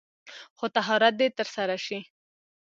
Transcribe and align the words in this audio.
خو 0.57 0.65
طهارت 0.75 1.13
دې 1.19 1.27
تر 1.37 1.47
سره 1.55 1.75
شي. 1.85 1.99